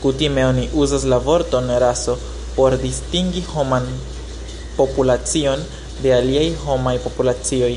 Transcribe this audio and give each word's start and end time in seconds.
Kutime 0.00 0.42
oni 0.46 0.64
uzas 0.80 1.04
la 1.12 1.18
vorton 1.28 1.70
'raso' 1.84 2.16
por 2.58 2.76
distingi 2.84 3.44
homan 3.54 3.88
populacion 4.82 5.66
de 6.02 6.14
aliaj 6.22 6.48
homaj 6.68 6.98
populacioj. 7.08 7.74